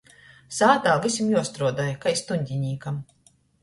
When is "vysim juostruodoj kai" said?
1.05-2.17